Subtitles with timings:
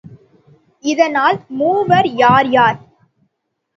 [0.83, 2.79] இதனால், மூவர் யார் யார்?